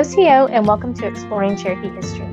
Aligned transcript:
Osiyo, 0.00 0.48
and 0.50 0.66
welcome 0.66 0.94
to 0.94 1.06
Exploring 1.06 1.58
Cherokee 1.58 1.90
History. 1.90 2.26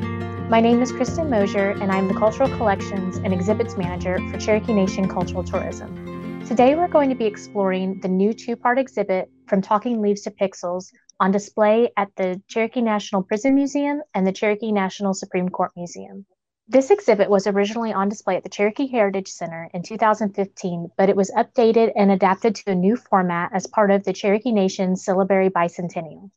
My 0.47 0.61
name 0.61 0.81
is 0.81 0.93
Kristen 0.93 1.29
Mosier, 1.29 1.71
and 1.71 1.91
I'm 1.91 2.07
the 2.07 2.13
Cultural 2.13 2.47
Collections 2.55 3.17
and 3.17 3.33
Exhibits 3.33 3.75
Manager 3.75 4.19
for 4.31 4.37
Cherokee 4.39 4.71
Nation 4.71 5.09
Cultural 5.09 5.43
Tourism. 5.43 6.45
Today, 6.47 6.75
we're 6.75 6.87
going 6.87 7.09
to 7.09 7.15
be 7.15 7.25
exploring 7.25 7.99
the 7.99 8.07
new 8.07 8.31
two 8.31 8.55
part 8.55 8.79
exhibit 8.79 9.29
From 9.47 9.61
Talking 9.61 9.99
Leaves 9.99 10.21
to 10.21 10.31
Pixels 10.31 10.93
on 11.19 11.31
display 11.31 11.91
at 11.97 12.07
the 12.15 12.41
Cherokee 12.47 12.79
National 12.79 13.21
Prison 13.21 13.53
Museum 13.53 14.01
and 14.13 14.25
the 14.25 14.31
Cherokee 14.31 14.71
National 14.71 15.13
Supreme 15.13 15.49
Court 15.49 15.71
Museum. 15.75 16.25
This 16.69 16.89
exhibit 16.89 17.29
was 17.29 17.47
originally 17.47 17.91
on 17.91 18.07
display 18.07 18.37
at 18.37 18.43
the 18.43 18.49
Cherokee 18.49 18.87
Heritage 18.87 19.27
Center 19.27 19.69
in 19.73 19.83
2015, 19.83 20.91
but 20.97 21.09
it 21.09 21.17
was 21.17 21.31
updated 21.31 21.91
and 21.97 22.11
adapted 22.11 22.55
to 22.55 22.71
a 22.71 22.75
new 22.75 22.95
format 22.95 23.51
as 23.53 23.67
part 23.67 23.91
of 23.91 24.05
the 24.05 24.13
Cherokee 24.13 24.53
Nation 24.53 24.95
Syllabary 24.95 25.49
Bicentennial. 25.49 26.31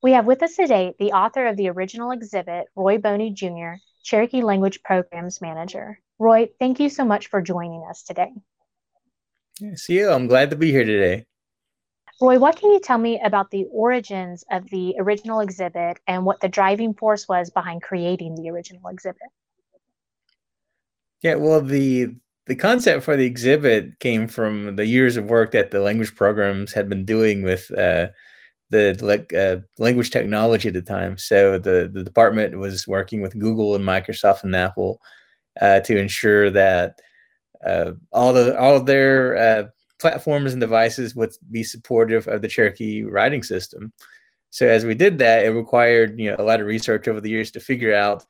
We 0.00 0.12
have 0.12 0.26
with 0.26 0.42
us 0.42 0.54
today 0.54 0.94
the 0.98 1.12
author 1.12 1.46
of 1.46 1.56
the 1.56 1.70
original 1.70 2.12
exhibit, 2.12 2.66
Roy 2.76 2.98
Boney 2.98 3.32
Jr., 3.32 3.80
Cherokee 4.04 4.42
Language 4.42 4.82
Programs 4.84 5.40
Manager. 5.40 5.98
Roy, 6.20 6.48
thank 6.60 6.78
you 6.78 6.88
so 6.88 7.04
much 7.04 7.26
for 7.28 7.42
joining 7.42 7.84
us 7.88 8.04
today. 8.04 8.30
See 9.74 9.98
you. 9.98 10.10
I'm 10.10 10.28
glad 10.28 10.50
to 10.50 10.56
be 10.56 10.70
here 10.70 10.84
today. 10.84 11.26
Roy, 12.20 12.38
what 12.38 12.56
can 12.56 12.70
you 12.70 12.80
tell 12.80 12.98
me 12.98 13.20
about 13.20 13.50
the 13.50 13.66
origins 13.72 14.44
of 14.50 14.68
the 14.70 14.94
original 14.98 15.40
exhibit 15.40 15.98
and 16.06 16.24
what 16.24 16.40
the 16.40 16.48
driving 16.48 16.94
force 16.94 17.26
was 17.28 17.50
behind 17.50 17.82
creating 17.82 18.36
the 18.36 18.50
original 18.50 18.88
exhibit? 18.88 19.22
Yeah, 21.22 21.34
well, 21.34 21.60
the 21.60 22.14
the 22.46 22.56
concept 22.56 23.04
for 23.04 23.16
the 23.16 23.26
exhibit 23.26 23.98
came 23.98 24.26
from 24.26 24.76
the 24.76 24.86
years 24.86 25.16
of 25.16 25.28
work 25.28 25.52
that 25.52 25.70
the 25.70 25.80
language 25.80 26.14
programs 26.14 26.72
had 26.72 26.88
been 26.88 27.04
doing 27.04 27.42
with 27.42 27.70
uh, 27.76 28.08
the 28.70 28.98
like 29.00 29.32
uh, 29.32 29.58
language 29.78 30.10
technology 30.10 30.68
at 30.68 30.74
the 30.74 30.82
time. 30.82 31.16
So 31.18 31.58
the 31.58 31.90
the 31.92 32.04
department 32.04 32.58
was 32.58 32.86
working 32.86 33.22
with 33.22 33.38
Google 33.38 33.74
and 33.74 33.84
Microsoft 33.84 34.44
and 34.44 34.54
Apple 34.54 35.00
uh, 35.60 35.80
to 35.80 35.98
ensure 35.98 36.50
that 36.50 37.00
uh, 37.64 37.92
all 38.12 38.32
the 38.32 38.58
all 38.58 38.76
of 38.76 38.86
their 38.86 39.36
uh, 39.36 39.64
platforms 40.00 40.52
and 40.52 40.60
devices 40.60 41.14
would 41.14 41.32
be 41.50 41.62
supportive 41.62 42.28
of 42.28 42.42
the 42.42 42.48
Cherokee 42.48 43.02
writing 43.02 43.42
system. 43.42 43.92
So 44.50 44.66
as 44.66 44.84
we 44.84 44.94
did 44.94 45.18
that, 45.18 45.44
it 45.44 45.50
required 45.50 46.18
you 46.18 46.30
know 46.30 46.36
a 46.38 46.44
lot 46.44 46.60
of 46.60 46.66
research 46.66 47.08
over 47.08 47.20
the 47.20 47.30
years 47.30 47.50
to 47.52 47.60
figure 47.60 47.94
out 47.94 48.24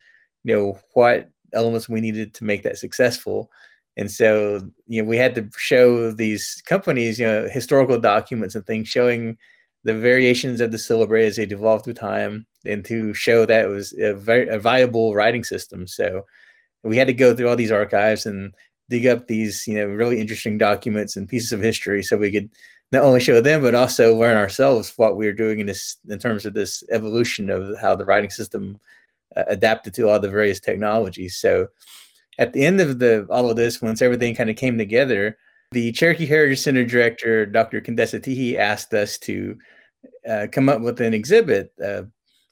you 0.45 0.55
know 0.55 0.79
what 0.95 1.31
elements 1.53 1.89
we 1.89 2.01
needed 2.01 2.35
to 2.35 2.45
make 2.45 2.63
that 2.63 2.79
successful. 2.79 3.51
And 3.97 4.11
so, 4.11 4.61
you 4.87 5.03
know, 5.03 5.09
we 5.09 5.17
had 5.17 5.35
to 5.35 5.51
show 5.57 6.13
these 6.13 6.63
companies, 6.67 7.19
you 7.19 7.27
know, 7.27 7.49
historical 7.49 7.99
documents 7.99 8.55
and 8.55 8.65
things 8.65 8.87
showing 8.87 9.37
the 9.85 9.95
variations 9.95 10.61
of 10.61 10.73
the 10.73 10.79
syllabary 10.79 11.27
as 11.27 11.37
they 11.37 11.45
evolved 11.45 11.85
through 11.85 11.95
time 11.95 12.47
and 12.65 12.85
to 12.85 13.15
show 13.15 13.47
that 13.47 13.65
it 13.65 13.69
was 13.69 13.93
a 13.99 14.15
very 14.15 14.49
a 14.49 14.59
viable 14.59 15.15
writing 15.15 15.45
system. 15.45 15.87
So 15.87 16.27
we 16.83 16.97
had 16.97 17.07
to 17.07 17.13
go 17.13 17.35
through 17.35 17.49
all 17.49 17.57
these 17.57 17.73
archives 17.73 18.27
and 18.27 18.55
dig 18.89 19.07
up 19.07 19.27
these, 19.27 19.67
you 19.67 19.75
know, 19.75 19.87
really 19.87 20.21
interesting 20.21 20.59
documents 20.59 21.17
and 21.17 21.29
pieces 21.29 21.53
of 21.53 21.61
history 21.61 22.03
so 22.03 22.17
we 22.17 22.33
could 22.33 22.51
not 22.91 23.03
only 23.03 23.21
show 23.21 23.41
them 23.41 23.63
but 23.63 23.75
also 23.75 24.17
learn 24.17 24.37
ourselves 24.37 24.95
what 24.97 25.17
we 25.17 25.27
were 25.27 25.33
doing 25.33 25.61
in 25.61 25.67
this 25.67 25.97
in 26.09 26.19
terms 26.19 26.47
of 26.47 26.55
this 26.55 26.83
evolution 26.91 27.51
of 27.51 27.79
how 27.79 27.95
the 27.95 28.05
writing 28.05 28.31
system 28.31 28.79
uh, 29.37 29.45
adapted 29.49 29.95
to 29.95 30.09
all 30.09 30.19
the 30.19 30.31
various 30.31 30.61
technologies. 30.61 31.37
So 31.37 31.69
at 32.39 32.53
the 32.53 32.65
end 32.65 32.81
of 32.81 32.99
the 32.99 33.27
all 33.31 33.51
of 33.51 33.57
this, 33.57 33.83
once 33.83 34.01
everything 34.01 34.35
kind 34.35 34.51
of 34.51 34.57
came 34.57 34.79
together, 34.79 35.37
the 35.71 35.93
Cherokee 35.93 36.27
Heritage 36.27 36.61
Center 36.61 36.85
director, 36.85 37.45
Dr. 37.45 37.81
Candessa 37.81 38.21
Tehee, 38.21 38.57
asked 38.57 38.95
us 38.95 39.19
to 39.19 39.57
uh, 40.29 40.47
come 40.51 40.69
up 40.69 40.81
with 40.81 41.01
an 41.01 41.13
exhibit 41.13 41.73
uh, 41.83 42.03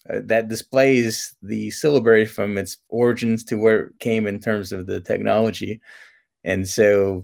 uh, 0.08 0.20
that 0.24 0.48
displays 0.48 1.34
the 1.42 1.70
syllabary 1.70 2.26
from 2.26 2.58
its 2.58 2.78
origins 2.88 3.42
to 3.44 3.56
where 3.56 3.86
it 3.86 3.98
came 4.00 4.26
in 4.26 4.38
terms 4.38 4.70
of 4.70 4.86
the 4.86 5.00
technology. 5.00 5.80
And 6.44 6.68
so 6.68 7.22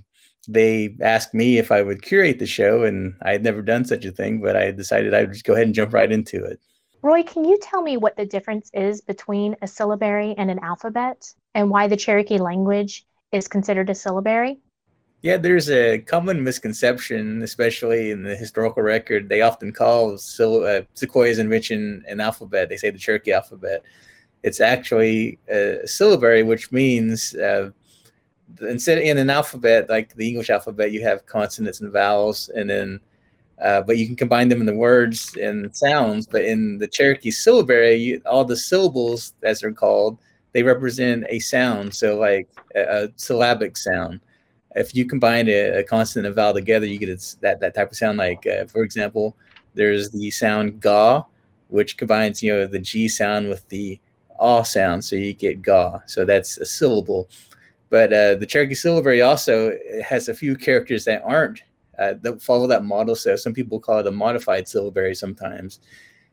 they 0.48 0.96
asked 1.00 1.34
me 1.34 1.58
if 1.58 1.70
I 1.70 1.82
would 1.82 2.02
curate 2.02 2.38
the 2.38 2.46
show, 2.46 2.84
and 2.84 3.14
I 3.22 3.32
had 3.32 3.44
never 3.44 3.62
done 3.62 3.84
such 3.84 4.04
a 4.04 4.10
thing, 4.10 4.40
but 4.40 4.56
I 4.56 4.70
decided 4.72 5.14
I 5.14 5.20
would 5.20 5.32
just 5.32 5.44
go 5.44 5.52
ahead 5.52 5.66
and 5.66 5.74
jump 5.74 5.92
right 5.92 6.10
into 6.10 6.42
it. 6.42 6.58
Roy, 7.02 7.22
can 7.22 7.44
you 7.44 7.58
tell 7.60 7.82
me 7.82 7.96
what 7.96 8.16
the 8.16 8.24
difference 8.24 8.70
is 8.72 9.00
between 9.00 9.56
a 9.60 9.66
syllabary 9.66 10.34
and 10.38 10.50
an 10.50 10.60
alphabet 10.60 11.32
and 11.54 11.68
why 11.68 11.86
the 11.86 11.96
Cherokee 11.96 12.38
language 12.38 13.04
is 13.32 13.46
considered 13.46 13.90
a 13.90 13.94
syllabary? 13.94 14.60
Yeah, 15.22 15.36
there's 15.36 15.70
a 15.70 16.00
common 16.00 16.42
misconception, 16.42 17.42
especially 17.42 18.10
in 18.10 18.24
the 18.24 18.34
historical 18.34 18.82
record. 18.82 19.28
They 19.28 19.42
often 19.42 19.72
call 19.72 20.18
Sil- 20.18 20.66
uh, 20.66 20.82
Sequoyah's 20.94 21.38
invention 21.38 22.04
an 22.08 22.20
alphabet. 22.20 22.68
They 22.68 22.76
say 22.76 22.90
the 22.90 22.98
Cherokee 22.98 23.32
alphabet. 23.32 23.84
It's 24.42 24.60
actually 24.60 25.38
a 25.48 25.86
syllabary, 25.86 26.42
which 26.42 26.72
means 26.72 27.36
uh, 27.36 27.70
instead 28.62 28.98
in 28.98 29.16
an 29.16 29.30
alphabet 29.30 29.88
like 29.88 30.12
the 30.16 30.28
English 30.28 30.50
alphabet, 30.50 30.90
you 30.90 31.02
have 31.02 31.24
consonants 31.26 31.80
and 31.80 31.92
vowels, 31.92 32.48
and 32.56 32.68
then 32.68 33.00
uh, 33.60 33.80
but 33.82 33.98
you 33.98 34.06
can 34.06 34.16
combine 34.16 34.48
them 34.48 34.58
in 34.58 34.66
the 34.66 34.74
words 34.74 35.36
and 35.40 35.74
sounds. 35.76 36.26
But 36.26 36.44
in 36.44 36.78
the 36.78 36.88
Cherokee 36.88 37.30
syllabary, 37.30 37.94
you, 37.94 38.22
all 38.26 38.44
the 38.44 38.56
syllables, 38.56 39.34
as 39.44 39.60
they're 39.60 39.70
called, 39.70 40.18
they 40.50 40.64
represent 40.64 41.26
a 41.28 41.38
sound. 41.38 41.94
So, 41.94 42.18
like 42.18 42.48
a, 42.74 43.04
a 43.04 43.08
syllabic 43.14 43.76
sound. 43.76 44.18
If 44.74 44.94
you 44.94 45.04
combine 45.04 45.48
a, 45.48 45.80
a, 45.80 45.84
consonant 45.84 46.26
and 46.26 46.32
a 46.32 46.34
vowel 46.34 46.54
together, 46.54 46.86
you 46.86 46.98
get 46.98 47.36
that 47.40 47.60
that 47.60 47.74
type 47.74 47.90
of 47.90 47.96
sound. 47.96 48.18
Like, 48.18 48.46
uh, 48.46 48.64
for 48.66 48.82
example, 48.82 49.36
there's 49.74 50.10
the 50.10 50.30
sound 50.30 50.80
ga, 50.80 51.22
which 51.68 51.96
combines 51.96 52.42
you 52.42 52.52
know 52.52 52.66
the 52.66 52.78
G 52.78 53.08
sound 53.08 53.48
with 53.48 53.68
the 53.68 54.00
ah 54.38 54.62
sound, 54.62 55.04
so 55.04 55.16
you 55.16 55.34
get 55.34 55.62
ga. 55.62 55.98
So 56.06 56.24
that's 56.24 56.58
a 56.58 56.64
syllable. 56.64 57.28
But 57.90 58.12
uh, 58.12 58.34
the 58.36 58.46
Cherokee 58.46 58.74
syllabary 58.74 59.20
also 59.20 59.76
has 60.02 60.28
a 60.28 60.34
few 60.34 60.56
characters 60.56 61.04
that 61.04 61.22
aren't 61.24 61.62
uh, 61.98 62.14
that 62.22 62.40
follow 62.40 62.66
that 62.66 62.84
model. 62.84 63.14
So 63.14 63.36
some 63.36 63.52
people 63.52 63.78
call 63.78 63.98
it 63.98 64.06
a 64.06 64.10
modified 64.10 64.66
syllabary 64.66 65.14
sometimes. 65.14 65.80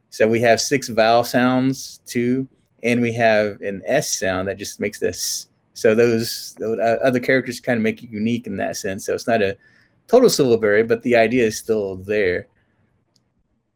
So 0.09 0.27
we 0.27 0.39
have 0.41 0.59
six 0.61 0.88
vowel 0.88 1.23
sounds 1.23 2.00
too, 2.06 2.47
and 2.83 3.01
we 3.01 3.13
have 3.13 3.61
an 3.61 3.81
S 3.85 4.17
sound 4.17 4.47
that 4.47 4.57
just 4.57 4.79
makes 4.79 5.00
this. 5.00 5.47
So 5.79 5.95
those, 5.95 6.56
those 6.59 6.78
uh, 6.79 6.97
other 7.03 7.19
characters 7.19 7.59
kind 7.59 7.78
of 7.78 7.84
make 7.84 8.03
it 8.03 8.09
unique 8.09 8.47
in 8.47 8.57
that 8.57 8.75
sense. 8.75 9.06
So 9.06 9.13
it's 9.13 9.28
not 9.28 9.41
a 9.41 9.57
total 10.07 10.29
syllabary, 10.29 10.84
but 10.84 11.01
the 11.03 11.16
idea 11.16 11.45
is 11.45 11.57
still 11.57 11.95
there. 11.95 12.47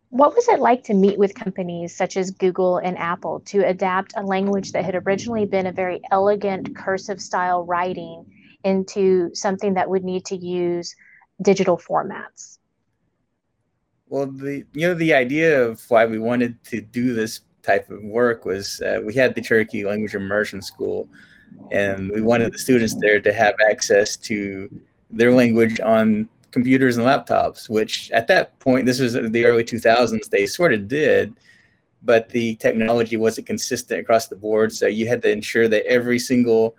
What 0.09 0.35
was 0.35 0.47
it 0.47 0.59
like 0.59 0.83
to 0.83 0.93
meet 0.93 1.17
with 1.17 1.33
companies 1.33 1.95
such 1.95 2.17
as 2.17 2.29
Google 2.29 2.77
and 2.77 2.97
Apple 2.97 3.39
to 3.45 3.65
adapt 3.65 4.13
a 4.15 4.21
language 4.21 4.71
that 4.73 4.85
had 4.85 4.95
originally 5.07 5.45
been 5.45 5.65
a 5.65 5.71
very 5.71 6.01
elegant 6.11 6.75
cursive 6.75 7.19
style 7.19 7.65
writing 7.65 8.25
into 8.63 9.33
something 9.33 9.73
that 9.73 9.89
would 9.89 10.03
need 10.03 10.25
to 10.25 10.35
use 10.35 10.95
digital 11.41 11.77
formats? 11.77 12.59
Well, 14.07 14.27
the 14.27 14.63
you 14.73 14.87
know 14.87 14.93
the 14.93 15.13
idea 15.13 15.63
of 15.63 15.81
why 15.89 16.05
we 16.05 16.19
wanted 16.19 16.63
to 16.65 16.81
do 16.81 17.13
this 17.13 17.41
type 17.63 17.89
of 17.89 18.03
work 18.03 18.45
was 18.45 18.81
uh, 18.81 18.99
we 19.03 19.13
had 19.13 19.33
the 19.33 19.41
Cherokee 19.41 19.85
Language 19.85 20.13
Immersion 20.13 20.61
School, 20.61 21.09
and 21.71 22.11
we 22.11 22.21
wanted 22.21 22.53
the 22.53 22.57
students 22.57 22.95
there 22.95 23.19
to 23.19 23.33
have 23.33 23.55
access 23.69 24.15
to 24.17 24.69
their 25.09 25.33
language 25.33 25.79
on 25.79 26.29
computers 26.51 26.97
and 26.97 27.05
laptops. 27.05 27.69
Which 27.69 28.11
at 28.11 28.27
that 28.27 28.57
point, 28.59 28.85
this 28.85 28.99
was 28.99 29.13
the 29.13 29.45
early 29.45 29.63
2000s, 29.63 30.29
they 30.29 30.45
sort 30.45 30.73
of 30.73 30.87
did, 30.87 31.33
but 32.03 32.29
the 32.29 32.55
technology 32.55 33.17
wasn't 33.17 33.47
consistent 33.47 33.99
across 33.99 34.27
the 34.27 34.35
board. 34.35 34.71
So 34.71 34.87
you 34.87 35.07
had 35.07 35.21
to 35.23 35.31
ensure 35.31 35.67
that 35.67 35.85
every 35.85 36.19
single 36.19 36.75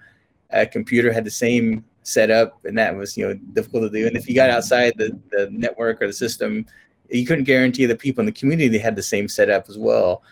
uh, 0.52 0.66
computer 0.70 1.12
had 1.12 1.24
the 1.24 1.30
same 1.30 1.84
setup, 2.02 2.64
and 2.64 2.78
that 2.78 2.94
was 2.94 3.16
you 3.16 3.26
know 3.26 3.34
difficult 3.52 3.84
to 3.84 3.90
do. 3.90 4.06
And 4.06 4.16
if 4.16 4.28
you 4.28 4.34
got 4.34 4.50
outside 4.50 4.94
the, 4.96 5.18
the 5.30 5.48
network 5.50 6.00
or 6.00 6.06
the 6.06 6.12
system, 6.12 6.66
you 7.10 7.26
couldn't 7.26 7.44
guarantee 7.44 7.86
the 7.86 7.96
people 7.96 8.20
in 8.20 8.26
the 8.26 8.32
community 8.32 8.78
had 8.78 8.96
the 8.96 9.02
same 9.02 9.28
setup 9.28 9.68
as 9.68 9.78
well. 9.78 10.22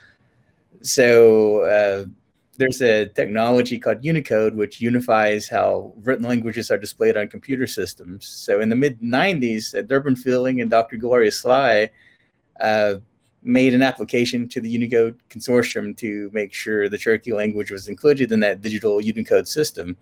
So 0.83 1.63
uh, 1.63 2.05
there's 2.59 2.83
a 2.83 3.07
technology 3.07 3.79
called 3.79 4.05
Unicode, 4.05 4.55
which 4.55 4.81
unifies 4.81 5.49
how 5.49 5.93
written 6.03 6.27
languages 6.27 6.71
are 6.71 6.79
displayed 6.79 7.17
on 7.17 7.29
computer 7.29 7.67
systems. 7.67 8.27
So 8.27 8.61
in 8.61 8.69
the 8.69 8.77
mid 8.77 9.01
90s, 9.01 9.77
uh, 9.77 9.83
Durbin 9.83 10.17
Feeling 10.17 10.61
and 10.61 10.71
Dr. 10.71 10.97
Gloria 10.97 11.33
Sly 11.33 11.91
uh, 12.61 12.95
made 13.43 13.75
an 13.75 13.83
application 13.83 14.49
to 14.49 14.61
the 14.61 14.69
Unicode 14.69 15.19
consortium 15.31 15.97
to 15.97 16.31
make 16.33 16.53
sure 16.53 16.89
the 16.89 16.99
Cherokee 16.99 17.33
language 17.33 17.71
was 17.71 17.89
included 17.89 18.31
in 18.33 18.41
that 18.41 18.61
digital 18.61 19.01
Unicode 19.01 19.49
system 19.49 19.97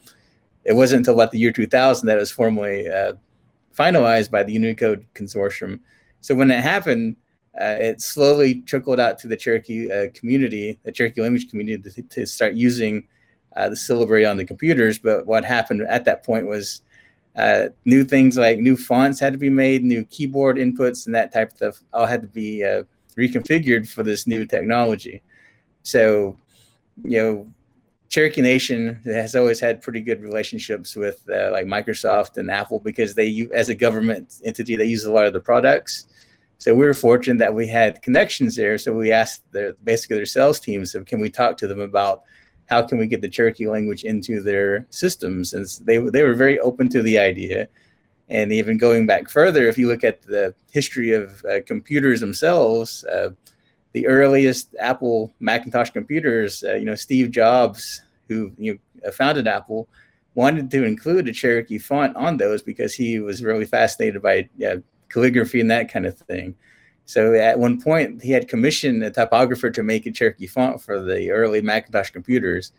it 0.64 0.74
wasn't 0.74 0.98
until 0.98 1.14
about 1.14 1.32
the 1.32 1.38
year 1.38 1.52
2000 1.52 2.06
that 2.06 2.16
it 2.16 2.20
was 2.20 2.30
formally 2.30 2.88
uh, 2.88 3.14
finalized 3.76 4.30
by 4.30 4.42
the 4.42 4.52
Unicode 4.52 5.06
Consortium. 5.14 5.80
So 6.20 6.34
when 6.34 6.50
it 6.50 6.60
happened, 6.62 7.16
uh, 7.58 7.76
it 7.80 8.00
slowly 8.00 8.60
trickled 8.62 9.00
out 9.00 9.18
to 9.18 9.28
the 9.28 9.36
Cherokee 9.36 9.90
uh, 9.90 10.08
community, 10.14 10.78
the 10.84 10.92
Cherokee 10.92 11.22
language 11.22 11.50
community, 11.50 11.90
to, 11.90 12.02
to 12.02 12.26
start 12.26 12.54
using 12.54 13.06
uh, 13.56 13.68
the 13.68 13.76
syllabary 13.76 14.24
on 14.24 14.36
the 14.36 14.44
computers. 14.44 14.98
But 14.98 15.26
what 15.26 15.44
happened 15.44 15.82
at 15.82 16.04
that 16.04 16.24
point 16.24 16.46
was 16.46 16.82
uh, 17.36 17.68
new 17.84 18.04
things 18.04 18.36
like 18.36 18.58
new 18.58 18.76
fonts 18.76 19.18
had 19.18 19.32
to 19.32 19.38
be 19.38 19.50
made, 19.50 19.82
new 19.82 20.04
keyboard 20.04 20.56
inputs, 20.56 21.06
and 21.06 21.14
that 21.14 21.32
type 21.32 21.50
of 21.50 21.56
stuff 21.56 21.80
all 21.92 22.06
had 22.06 22.22
to 22.22 22.28
be 22.28 22.64
uh, 22.64 22.84
reconfigured 23.16 23.88
for 23.88 24.02
this 24.02 24.26
new 24.26 24.46
technology. 24.46 25.22
So, 25.82 26.36
you 27.02 27.18
know, 27.18 27.46
Cherokee 28.08 28.42
Nation 28.42 29.00
has 29.04 29.36
always 29.36 29.60
had 29.60 29.80
pretty 29.80 30.00
good 30.00 30.20
relationships 30.20 30.96
with 30.96 31.22
uh, 31.30 31.50
like 31.52 31.66
Microsoft 31.66 32.36
and 32.38 32.50
Apple 32.50 32.80
because 32.80 33.14
they, 33.14 33.48
as 33.54 33.68
a 33.68 33.74
government 33.74 34.40
entity, 34.44 34.74
they 34.74 34.84
use 34.84 35.04
a 35.04 35.12
lot 35.12 35.26
of 35.26 35.32
the 35.32 35.40
products. 35.40 36.06
So 36.60 36.74
we 36.74 36.84
were 36.84 36.92
fortunate 36.92 37.38
that 37.38 37.54
we 37.54 37.66
had 37.66 38.02
connections 38.02 38.54
there. 38.54 38.76
So 38.76 38.92
we 38.92 39.12
asked 39.12 39.50
their 39.50 39.72
basically 39.82 40.16
their 40.16 40.26
sales 40.26 40.60
teams, 40.60 40.92
so 40.92 41.02
can 41.02 41.18
we 41.18 41.30
talk 41.30 41.56
to 41.56 41.66
them 41.66 41.80
about 41.80 42.22
how 42.66 42.82
can 42.82 42.98
we 42.98 43.06
get 43.06 43.22
the 43.22 43.30
Cherokee 43.30 43.66
language 43.66 44.04
into 44.04 44.42
their 44.42 44.86
systems? 44.90 45.54
And 45.54 45.66
they 45.86 45.96
they 45.96 46.22
were 46.22 46.34
very 46.34 46.60
open 46.60 46.90
to 46.90 47.02
the 47.02 47.18
idea. 47.18 47.66
And 48.28 48.52
even 48.52 48.76
going 48.76 49.06
back 49.06 49.30
further, 49.30 49.68
if 49.68 49.78
you 49.78 49.88
look 49.88 50.04
at 50.04 50.20
the 50.22 50.54
history 50.70 51.14
of 51.14 51.42
uh, 51.46 51.60
computers 51.66 52.20
themselves, 52.20 53.04
uh, 53.04 53.30
the 53.92 54.06
earliest 54.06 54.76
Apple 54.78 55.32
Macintosh 55.40 55.90
computers, 55.90 56.62
uh, 56.62 56.74
you 56.74 56.84
know, 56.84 56.94
Steve 56.94 57.30
Jobs, 57.30 58.02
who 58.28 58.52
you 58.58 58.78
know, 59.02 59.10
founded 59.10 59.48
Apple, 59.48 59.88
wanted 60.34 60.70
to 60.72 60.84
include 60.84 61.26
a 61.26 61.32
Cherokee 61.32 61.78
font 61.78 62.14
on 62.16 62.36
those 62.36 62.62
because 62.62 62.94
he 62.94 63.18
was 63.18 63.42
really 63.42 63.64
fascinated 63.64 64.20
by 64.20 64.48
calligraphy 65.10 65.60
and 65.60 65.70
that 65.70 65.92
kind 65.92 66.06
of 66.06 66.18
thing. 66.18 66.54
So 67.04 67.34
at 67.34 67.58
one 67.58 67.80
point, 67.80 68.22
he 68.22 68.30
had 68.30 68.48
commissioned 68.48 69.02
a 69.02 69.10
typographer 69.10 69.70
to 69.70 69.82
make 69.82 70.06
a 70.06 70.12
Cherokee 70.12 70.46
font 70.46 70.80
for 70.80 71.00
the 71.02 71.30
early 71.30 71.60
Macintosh 71.60 72.10
computers. 72.10 72.72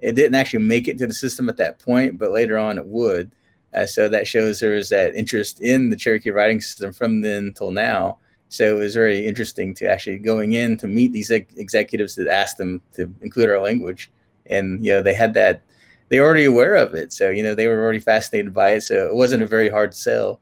It 0.00 0.16
didn't 0.16 0.34
actually 0.34 0.64
make 0.64 0.88
it 0.88 0.98
to 0.98 1.06
the 1.06 1.14
system 1.14 1.48
at 1.48 1.56
that 1.58 1.78
point, 1.78 2.18
but 2.18 2.32
later 2.32 2.58
on 2.58 2.78
it 2.78 2.86
would. 2.86 3.30
Uh, 3.72 3.86
so 3.86 4.08
that 4.08 4.26
shows 4.26 4.58
there 4.58 4.74
was 4.74 4.88
that 4.88 5.14
interest 5.14 5.60
in 5.60 5.90
the 5.90 5.96
Cherokee 5.96 6.30
writing 6.30 6.60
system 6.60 6.92
from 6.92 7.20
then 7.20 7.52
till 7.52 7.70
now. 7.70 8.18
So 8.48 8.76
it 8.76 8.78
was 8.78 8.94
very 8.94 9.26
interesting 9.26 9.74
to 9.74 9.90
actually 9.90 10.18
going 10.18 10.52
in 10.52 10.76
to 10.78 10.86
meet 10.86 11.12
these 11.12 11.30
ex- 11.30 11.54
executives 11.56 12.14
that 12.14 12.28
asked 12.28 12.58
them 12.58 12.80
to 12.94 13.12
include 13.20 13.50
our 13.50 13.60
language, 13.60 14.10
and 14.46 14.84
you 14.84 14.92
know 14.92 15.02
they 15.02 15.14
had 15.14 15.34
that 15.34 15.62
they 16.08 16.20
were 16.20 16.26
already 16.26 16.44
aware 16.44 16.76
of 16.76 16.94
it, 16.94 17.12
so 17.12 17.30
you 17.30 17.42
know 17.42 17.54
they 17.54 17.66
were 17.66 17.82
already 17.82 17.98
fascinated 17.98 18.54
by 18.54 18.70
it. 18.70 18.82
So 18.82 19.06
it 19.06 19.14
wasn't 19.14 19.42
a 19.42 19.46
very 19.46 19.68
hard 19.68 19.94
sell. 19.94 20.40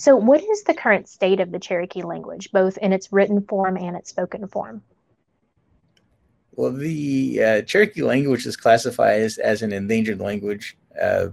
So, 0.00 0.16
what 0.16 0.42
is 0.42 0.62
the 0.62 0.72
current 0.72 1.10
state 1.10 1.40
of 1.40 1.52
the 1.52 1.58
Cherokee 1.58 2.00
language, 2.00 2.50
both 2.52 2.78
in 2.78 2.90
its 2.90 3.12
written 3.12 3.42
form 3.42 3.76
and 3.76 3.94
its 3.94 4.08
spoken 4.08 4.48
form? 4.48 4.82
Well, 6.52 6.72
the 6.72 7.44
uh, 7.44 7.62
Cherokee 7.62 8.00
language 8.00 8.46
is 8.46 8.56
classified 8.56 9.20
as, 9.20 9.36
as 9.36 9.60
an 9.60 9.74
endangered 9.74 10.18
language. 10.18 10.74
Uh, 10.98 11.28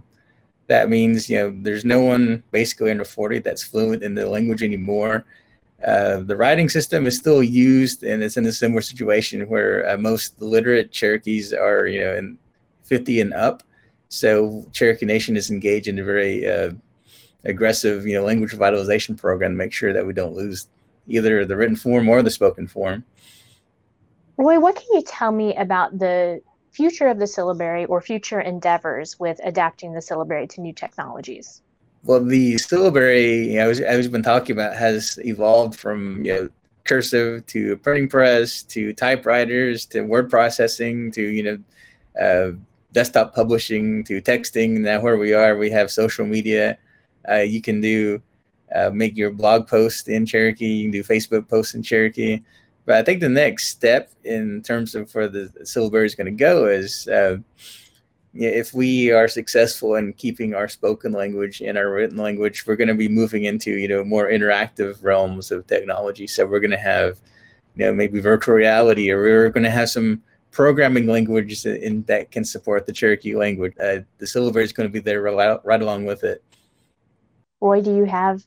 that 0.68 0.90
means 0.90 1.30
you 1.30 1.38
know 1.38 1.58
there's 1.62 1.86
no 1.86 2.02
one 2.02 2.44
basically 2.52 2.92
under 2.92 3.06
40 3.06 3.40
that's 3.40 3.64
fluent 3.64 4.04
in 4.04 4.16
the 4.16 4.28
language 4.28 4.62
anymore. 4.62 5.24
Uh, 5.86 6.18
the 6.18 6.36
writing 6.36 6.68
system 6.68 7.08
is 7.08 7.18
still 7.18 7.42
used, 7.42 8.04
and 8.04 8.22
it's 8.22 8.36
in 8.36 8.46
a 8.48 8.52
similar 8.52 8.82
situation 8.82 9.48
where 9.48 9.90
uh, 9.90 9.96
most 9.96 10.42
literate 10.42 10.92
Cherokees 10.92 11.54
are 11.54 11.88
you 11.88 12.02
know 12.02 12.16
in 12.16 12.38
50 12.84 13.22
and 13.22 13.34
up. 13.34 13.64
So 14.10 14.68
Cherokee 14.74 15.06
Nation 15.06 15.38
is 15.38 15.50
engaged 15.50 15.88
in 15.88 16.00
a 16.00 16.04
very 16.04 16.46
uh, 16.46 16.72
aggressive, 17.48 18.06
you 18.06 18.14
know, 18.14 18.24
language 18.24 18.52
revitalization 18.52 19.18
program 19.18 19.52
to 19.52 19.58
make 19.58 19.74
sure 19.74 19.94
that 19.94 20.06
we 20.06 20.14
don't 20.14 20.36
lose 20.36 20.68
either 21.08 21.46
the 21.46 21.56
written 21.56 21.76
form 21.76 22.10
or 22.10 22.22
the 22.22 22.30
spoken 22.30 22.68
form. 22.68 23.04
Roy, 24.38 24.60
what 24.60 24.76
can 24.76 24.86
you 24.94 25.02
tell 25.02 25.32
me 25.32 25.56
about 25.56 25.98
the 25.98 26.42
future 26.72 27.08
of 27.08 27.18
the 27.18 27.26
syllabary 27.26 27.86
or 27.86 28.02
future 28.02 28.40
endeavors 28.40 29.20
with 29.20 29.40
adapting 29.44 29.94
the 29.94 30.02
syllabary 30.02 30.46
to 30.48 30.62
new 30.62 30.74
technologies? 30.74 31.62
Well, 32.04 32.24
the 32.24 32.58
syllabary, 32.60 33.54
you 33.54 33.58
know, 33.58 33.70
as, 33.70 33.80
as 33.80 34.06
we've 34.06 34.12
been 34.12 34.22
talking 34.22 34.56
about, 34.56 34.76
has 34.76 35.18
evolved 35.26 35.76
from 35.76 36.24
you 36.24 36.34
know 36.34 36.50
cursive 36.84 37.46
to 37.48 37.78
printing 37.78 38.08
press 38.08 38.64
to 38.64 38.94
typewriters 38.94 39.86
to 39.88 40.02
word 40.02 40.30
processing 40.30 41.12
to 41.12 41.22
you 41.22 41.44
know 41.44 42.22
uh, 42.22 42.52
desktop 42.94 43.34
publishing 43.34 44.04
to 44.04 44.22
texting. 44.22 44.80
Now 44.80 45.02
where 45.02 45.18
we 45.18 45.34
are, 45.34 45.58
we 45.58 45.72
have 45.72 45.92
social 45.92 46.26
media. 46.26 46.78
Uh, 47.30 47.36
you 47.36 47.62
can 47.62 47.82
do 47.82 48.22
uh, 48.74 48.90
make 48.94 49.16
your 49.16 49.32
blog 49.32 49.68
post 49.68 50.10
in 50.10 50.26
Cherokee. 50.26 50.66
You 50.66 50.84
can 50.86 50.92
do 50.92 51.04
Facebook 51.04 51.48
posts 51.48 51.74
in 51.74 51.84
Cherokee. 51.84 52.42
But 52.86 52.96
I 52.96 53.04
think 53.04 53.20
the 53.20 53.30
next 53.30 53.68
step 53.68 54.12
in 54.24 54.62
terms 54.62 54.96
of 54.96 55.14
where 55.14 55.28
the 55.28 55.52
syllabary 55.64 56.06
is 56.06 56.16
going 56.16 56.26
to 56.26 56.32
go 56.32 56.68
is 56.68 57.08
uh, 57.08 57.38
if 58.34 58.74
we 58.74 59.12
are 59.12 59.28
successful 59.28 59.96
in 59.96 60.14
keeping 60.14 60.54
our 60.54 60.68
spoken 60.68 61.12
language 61.12 61.62
and 61.62 61.78
our 61.78 61.90
written 61.90 62.18
language, 62.18 62.66
we're 62.66 62.76
going 62.76 62.88
to 62.88 62.94
be 62.94 63.10
moving 63.10 63.46
into 63.46 63.72
you 63.72 63.88
know 63.88 64.04
more 64.04 64.28
interactive 64.28 65.04
realms 65.04 65.52
of 65.52 65.68
technology. 65.68 66.28
So 66.28 66.46
we're 66.46 66.60
going 66.60 66.72
to 66.72 66.78
have 66.78 67.20
you 67.76 67.86
know 67.86 67.94
maybe 67.94 68.20
virtual 68.20 68.56
reality, 68.56 69.12
or 69.12 69.22
we're 69.22 69.50
going 69.50 69.64
to 69.64 69.70
have 69.70 69.90
some 69.90 70.22
programming 70.52 71.08
languages 71.08 71.66
in, 71.66 72.04
that 72.04 72.32
can 72.32 72.46
support 72.46 72.86
the 72.86 72.94
Cherokee 72.94 73.36
language. 73.36 73.74
Uh, 73.80 74.00
the 74.18 74.28
syllabary 74.28 74.66
is 74.66 74.74
going 74.74 74.88
to 74.88 74.94
be 74.94 75.00
there 75.00 75.22
right 75.22 75.82
along 75.82 76.06
with 76.06 76.24
it. 76.24 76.44
Roy, 77.62 77.82
do 77.82 77.96
you 77.96 78.06
have 78.06 78.42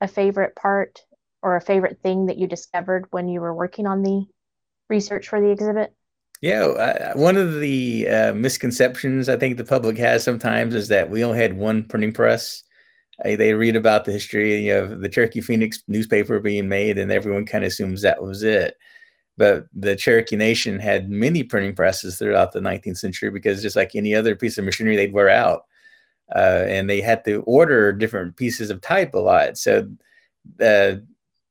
a 0.00 0.08
favorite 0.08 0.54
part 0.56 1.04
or 1.42 1.56
a 1.56 1.60
favorite 1.60 2.00
thing 2.02 2.26
that 2.26 2.38
you 2.38 2.46
discovered 2.46 3.06
when 3.10 3.28
you 3.28 3.40
were 3.40 3.54
working 3.54 3.86
on 3.86 4.02
the 4.02 4.26
research 4.88 5.28
for 5.28 5.40
the 5.40 5.50
exhibit? 5.50 5.92
Yeah, 6.42 6.66
uh, 6.66 7.14
one 7.14 7.36
of 7.36 7.60
the 7.60 8.08
uh, 8.08 8.34
misconceptions 8.34 9.28
I 9.28 9.36
think 9.36 9.56
the 9.56 9.64
public 9.64 9.96
has 9.98 10.22
sometimes 10.22 10.74
is 10.74 10.88
that 10.88 11.08
we 11.10 11.24
only 11.24 11.38
had 11.38 11.56
one 11.56 11.84
printing 11.84 12.12
press. 12.12 12.62
Uh, 13.24 13.36
they 13.36 13.54
read 13.54 13.74
about 13.74 14.04
the 14.04 14.12
history 14.12 14.68
of 14.68 15.00
the 15.00 15.08
Cherokee 15.08 15.40
Phoenix 15.40 15.82
newspaper 15.88 16.38
being 16.38 16.68
made, 16.68 16.98
and 16.98 17.10
everyone 17.10 17.46
kind 17.46 17.64
of 17.64 17.68
assumes 17.68 18.02
that 18.02 18.22
was 18.22 18.42
it. 18.42 18.76
But 19.38 19.66
the 19.74 19.96
Cherokee 19.96 20.36
Nation 20.36 20.78
had 20.78 21.10
many 21.10 21.42
printing 21.42 21.74
presses 21.74 22.18
throughout 22.18 22.52
the 22.52 22.60
19th 22.60 22.98
century 22.98 23.30
because 23.30 23.62
just 23.62 23.76
like 23.76 23.94
any 23.94 24.14
other 24.14 24.36
piece 24.36 24.58
of 24.58 24.64
machinery, 24.64 24.96
they'd 24.96 25.12
wear 25.12 25.30
out 25.30 25.62
uh, 26.34 26.64
and 26.66 26.88
they 26.88 27.00
had 27.00 27.24
to 27.24 27.42
order 27.42 27.92
different 27.92 28.36
pieces 28.36 28.70
of 28.70 28.80
type 28.80 29.14
a 29.14 29.18
lot. 29.18 29.56
So, 29.56 29.88
uh, 30.60 30.96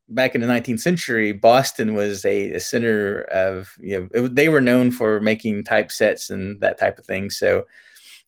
back 0.09 0.35
in 0.35 0.41
the 0.41 0.47
19th 0.47 0.81
century, 0.81 1.31
Boston 1.31 1.95
was 1.95 2.25
a, 2.25 2.53
a 2.53 2.59
center 2.59 3.21
of 3.23 3.73
you 3.79 3.99
know 3.99 4.25
it, 4.25 4.35
they 4.35 4.49
were 4.49 4.61
known 4.61 4.91
for 4.91 5.19
making 5.19 5.63
typesets 5.63 6.29
and 6.29 6.59
that 6.61 6.77
type 6.79 6.99
of 6.99 7.05
thing. 7.05 7.29
So, 7.29 7.65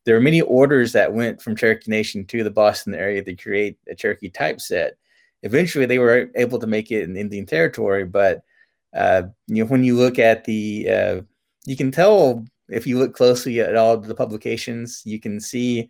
there 0.06 0.16
were 0.16 0.22
many 0.22 0.42
orders 0.42 0.94
that 0.94 1.14
went 1.14 1.42
from 1.42 1.56
Cherokee 1.56 1.92
Nation 1.92 2.26
to 2.28 2.44
the 2.44 2.52
Boston 2.52 2.96
area 2.96 3.22
to 3.24 3.36
create 3.36 3.78
a 3.90 3.96
Cherokee 3.96 4.30
typeset. 4.30 4.98
Eventually, 5.44 5.86
they 5.86 6.00
were 6.00 6.32
able 6.36 6.60
to 6.60 6.68
make 6.68 6.92
it 6.92 7.04
in 7.04 7.18
Indian 7.18 7.46
Territory, 7.46 8.06
but 8.06 8.42
uh, 8.96 9.24
you 9.48 9.64
know 9.64 9.70
when 9.70 9.84
you 9.84 9.98
look 9.98 10.18
at 10.18 10.46
the 10.46 10.90
uh, 10.90 11.22
you 11.66 11.76
can 11.76 11.92
tell 11.92 12.46
if 12.70 12.88
you 12.88 12.98
look 12.98 13.14
closely 13.14 13.60
at 13.60 13.76
all 13.76 13.98
the 13.98 14.16
publications, 14.16 15.02
you 15.06 15.20
can 15.20 15.40
see 15.40 15.90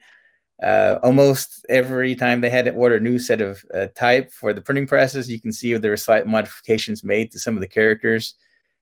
uh, 0.64 0.98
almost 1.04 1.66
every 1.70 2.16
time 2.16 2.42
they 2.42 2.50
had 2.50 2.66
to 2.66 2.74
order 2.74 2.96
a 2.96 3.00
new 3.00 3.20
set 3.20 3.42
of 3.42 3.64
uh, 3.74 3.88
type 3.96 4.32
for 4.32 4.54
the 4.54 4.62
printing 4.62 4.88
presses, 4.88 5.30
you 5.30 5.40
can 5.40 5.52
see 5.52 5.76
there 5.76 5.92
were 5.92 5.98
slight 5.98 6.26
modifications 6.26 7.04
made 7.04 7.32
to 7.32 7.40
some 7.40 7.56
of 7.56 7.62
the 7.62 7.68
characters. 7.68 8.36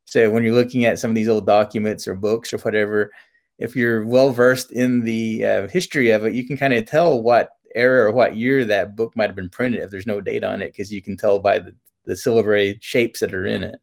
So 0.05 0.29
when 0.29 0.43
you're 0.43 0.53
looking 0.53 0.85
at 0.85 0.99
some 0.99 1.11
of 1.11 1.15
these 1.15 1.27
old 1.27 1.45
documents 1.45 2.07
or 2.07 2.15
books 2.15 2.53
or 2.53 2.57
whatever, 2.59 3.11
if 3.57 3.75
you're 3.75 4.05
well 4.05 4.31
versed 4.31 4.71
in 4.71 5.01
the 5.01 5.45
uh, 5.45 5.67
history 5.67 6.11
of 6.11 6.25
it, 6.25 6.33
you 6.33 6.45
can 6.45 6.57
kind 6.57 6.73
of 6.73 6.85
tell 6.85 7.21
what 7.21 7.49
era 7.73 8.05
or 8.05 8.11
what 8.11 8.35
year 8.35 8.63
that 8.65 8.95
book 8.95 9.15
might 9.15 9.27
have 9.27 9.35
been 9.35 9.49
printed 9.49 9.81
if 9.81 9.89
there's 9.89 10.07
no 10.07 10.21
date 10.21 10.43
on 10.43 10.61
it, 10.61 10.71
because 10.71 10.93
you 10.93 11.01
can 11.01 11.17
tell 11.17 11.39
by 11.39 11.59
the, 11.59 11.75
the 12.05 12.15
syllabary 12.15 12.77
shapes 12.81 13.19
that 13.19 13.33
are 13.33 13.45
in 13.45 13.63
it. 13.63 13.79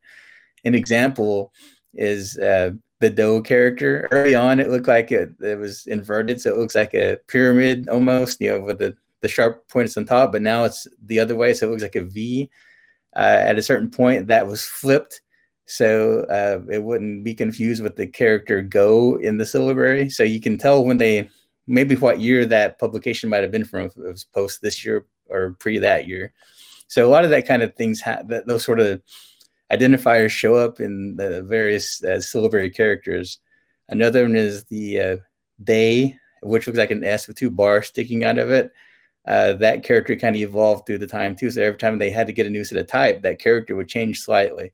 An 0.65 0.75
example 0.75 1.53
is 1.95 2.39
uh, 2.39 2.71
the 3.03 3.11
doe 3.11 3.43
character. 3.43 4.09
Early 4.13 4.35
on, 4.35 4.61
it 4.61 4.71
looked 4.71 4.89
like 4.89 5.11
it, 5.11 5.31
it 5.41 5.59
was 5.59 5.87
inverted, 5.89 6.41
so 6.41 6.51
it 6.51 6.57
looks 6.57 6.77
like 6.77 6.95
a 6.95 7.19
pyramid 7.27 7.89
almost, 7.89 8.41
you 8.41 8.51
know, 8.51 8.61
with 8.61 8.79
the, 8.79 8.97
the 9.21 9.29
sharp 9.29 9.69
points 9.69 9.97
on 9.97 10.07
top. 10.07 10.33
But 10.33 10.41
now 10.41 10.65
it's 10.65 10.87
the 11.07 11.19
other 11.19 11.35
way, 11.35 11.53
so 11.53 11.67
it 11.67 11.71
looks 11.71 11.83
like 11.83 11.97
a 11.97 12.05
V. 12.05 12.49
Uh, 13.15 13.39
at 13.41 13.59
a 13.59 13.63
certain 13.63 13.91
point, 13.91 14.29
that 14.29 14.47
was 14.47 14.65
flipped, 14.65 15.21
so 15.67 16.21
uh, 16.31 16.61
it 16.73 16.83
wouldn't 16.83 17.25
be 17.25 17.35
confused 17.35 17.83
with 17.83 17.97
the 17.97 18.07
character 18.07 18.63
"go" 18.63 19.17
in 19.17 19.37
the 19.37 19.45
syllabary. 19.45 20.09
So 20.09 20.23
you 20.23 20.41
can 20.41 20.57
tell 20.57 20.85
when 20.85 20.97
they 20.97 21.29
maybe 21.67 21.97
what 21.97 22.21
year 22.21 22.47
that 22.47 22.79
publication 22.79 23.29
might 23.29 23.43
have 23.43 23.51
been 23.51 23.65
from. 23.65 23.83
If 23.87 23.97
it 23.97 24.03
was 24.03 24.25
post 24.25 24.63
this 24.63 24.85
year 24.85 25.05
or 25.27 25.57
pre 25.59 25.79
that 25.79 26.07
year. 26.07 26.33
So 26.87 27.07
a 27.07 27.11
lot 27.11 27.25
of 27.25 27.31
that 27.31 27.47
kind 27.47 27.63
of 27.63 27.75
things, 27.75 28.01
ha- 28.01 28.23
that 28.27 28.47
those 28.47 28.65
sort 28.65 28.81
of 28.81 29.03
identifiers 29.73 30.31
show 30.31 30.55
up 30.55 30.81
in 30.81 31.17
the 31.17 31.43
various 31.43 32.03
uh, 32.05 32.21
syllabary 32.21 32.71
characters. 32.71 33.39
Another 33.89 34.23
one 34.23 34.37
is 34.37 34.65
the 34.65 35.01
uh, 35.01 35.17
they, 35.59 36.17
which 36.43 36.67
looks 36.67 36.79
like 36.79 36.91
an 36.91 37.05
S 37.05 37.27
with 37.27 37.37
two 37.37 37.51
bars 37.51 37.89
sticking 37.89 38.25
out 38.25 38.39
of 38.39 38.51
it. 38.51 38.73
Uh, 39.27 39.53
that 39.55 39.85
character 39.85 40.17
kind 40.17 40.35
of 40.35 40.43
evolved 40.43 40.87
through 40.87 40.99
the 40.99 41.07
time 41.07 41.37
too. 41.37 41.51
So 41.51 41.63
every 41.63 41.79
time 41.79 41.99
they 41.99 42.11
had 42.11 42.27
to 42.27 42.33
get 42.33 42.47
a 42.47 42.51
new 42.51 42.65
set 42.65 42.79
of 42.79 42.89
type, 42.89 43.23
that 43.23 43.39
character 43.39 43.77
would 43.77 43.89
change 43.89 44.21
slightly. 44.21 44.73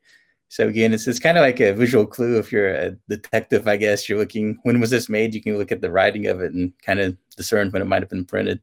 So 0.49 0.67
again, 0.67 0.95
it's, 0.95 1.07
it's 1.07 1.19
kind 1.19 1.37
of 1.37 1.43
like 1.43 1.61
a 1.61 1.75
visual 1.75 2.07
clue. 2.07 2.39
If 2.39 2.51
you're 2.51 2.71
a 2.71 2.97
detective, 3.09 3.69
I 3.69 3.77
guess 3.77 4.09
you're 4.09 4.19
looking, 4.19 4.59
when 4.63 4.81
was 4.81 4.89
this 4.89 5.11
made? 5.11 5.35
You 5.35 5.43
can 5.43 5.59
look 5.59 5.71
at 5.71 5.83
the 5.83 5.91
writing 5.91 6.27
of 6.27 6.41
it 6.41 6.55
and 6.55 6.73
kind 6.83 7.01
of 7.01 7.17
discern 7.37 7.71
when 7.71 7.83
it 7.83 7.85
might 7.85 8.01
have 8.01 8.09
been 8.09 8.25
printed. 8.25 8.61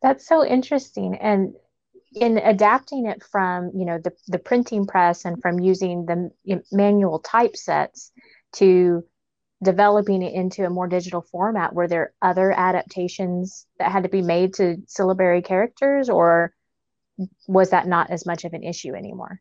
That's 0.00 0.28
so 0.28 0.46
interesting. 0.46 1.16
And 1.16 1.54
in 2.12 2.38
adapting 2.38 3.06
it 3.06 3.22
from 3.22 3.70
you 3.74 3.84
know 3.84 3.98
the, 3.98 4.12
the 4.28 4.38
printing 4.38 4.86
press 4.86 5.24
and 5.24 5.40
from 5.40 5.60
using 5.60 6.06
the 6.06 6.30
manual 6.72 7.20
typesets 7.20 8.10
to 8.52 9.04
developing 9.62 10.22
it 10.22 10.32
into 10.32 10.64
a 10.64 10.70
more 10.70 10.88
digital 10.88 11.20
format 11.20 11.74
were 11.74 11.86
there 11.86 12.12
other 12.22 12.50
adaptations 12.52 13.66
that 13.78 13.92
had 13.92 14.02
to 14.02 14.08
be 14.08 14.22
made 14.22 14.54
to 14.54 14.76
syllabary 14.86 15.42
characters 15.42 16.08
or 16.08 16.54
was 17.46 17.70
that 17.70 17.86
not 17.86 18.10
as 18.10 18.24
much 18.26 18.44
of 18.44 18.54
an 18.54 18.64
issue 18.64 18.94
anymore 18.94 19.40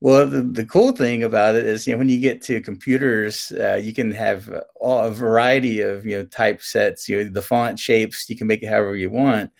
well, 0.00 0.26
the, 0.26 0.42
the 0.42 0.66
cool 0.66 0.92
thing 0.92 1.22
about 1.22 1.54
it 1.54 1.64
is, 1.64 1.86
you 1.86 1.94
know, 1.94 1.98
when 1.98 2.10
you 2.10 2.20
get 2.20 2.42
to 2.42 2.60
computers, 2.60 3.50
uh, 3.58 3.80
you 3.82 3.94
can 3.94 4.10
have 4.10 4.52
all, 4.78 4.98
a 5.04 5.10
variety 5.10 5.80
of, 5.80 6.04
you 6.04 6.18
know, 6.18 6.26
typesets, 6.26 7.08
you 7.08 7.24
know, 7.24 7.30
the 7.30 7.40
font 7.40 7.78
shapes, 7.78 8.28
you 8.28 8.36
can 8.36 8.46
make 8.46 8.62
it 8.62 8.68
however 8.68 8.96
you 8.96 9.08
want. 9.08 9.50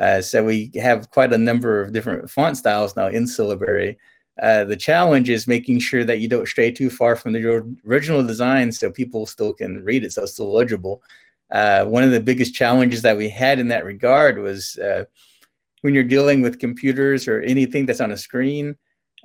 Uh, 0.00 0.20
so 0.20 0.44
we 0.44 0.70
have 0.74 1.10
quite 1.10 1.32
a 1.32 1.38
number 1.38 1.82
of 1.82 1.92
different 1.92 2.30
font 2.30 2.56
styles 2.56 2.96
now 2.96 3.08
in 3.08 3.26
syllabary. 3.26 3.98
Uh, 4.40 4.64
the 4.64 4.76
challenge 4.76 5.28
is 5.28 5.46
making 5.46 5.78
sure 5.78 6.04
that 6.04 6.20
you 6.20 6.28
don't 6.28 6.48
stray 6.48 6.70
too 6.70 6.88
far 6.88 7.16
from 7.16 7.32
the 7.32 7.62
original 7.86 8.26
design 8.26 8.72
so 8.72 8.90
people 8.90 9.26
still 9.26 9.52
can 9.52 9.84
read 9.84 10.04
it, 10.04 10.12
so 10.12 10.22
it's 10.22 10.32
still 10.32 10.52
legible. 10.52 11.02
Uh, 11.50 11.84
one 11.84 12.02
of 12.02 12.12
the 12.12 12.20
biggest 12.20 12.54
challenges 12.54 13.02
that 13.02 13.16
we 13.16 13.28
had 13.28 13.58
in 13.58 13.68
that 13.68 13.84
regard 13.84 14.38
was 14.38 14.78
uh, 14.78 15.04
when 15.82 15.92
you're 15.92 16.02
dealing 16.02 16.40
with 16.40 16.58
computers 16.58 17.28
or 17.28 17.42
anything 17.42 17.84
that's 17.84 18.00
on 18.00 18.12
a 18.12 18.16
screen, 18.16 18.74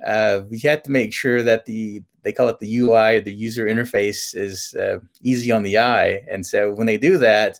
uh, 0.06 0.42
we 0.50 0.58
had 0.58 0.84
to 0.84 0.90
make 0.90 1.12
sure 1.12 1.42
that 1.42 1.64
the 1.64 2.02
they 2.22 2.32
call 2.32 2.48
it 2.48 2.58
the 2.58 2.78
UI, 2.78 3.20
the 3.20 3.32
user 3.32 3.66
interface, 3.66 4.36
is 4.36 4.74
uh, 4.74 4.98
easy 5.22 5.50
on 5.50 5.62
the 5.62 5.78
eye. 5.78 6.22
And 6.30 6.44
so 6.44 6.74
when 6.74 6.86
they 6.86 6.98
do 6.98 7.16
that, 7.18 7.58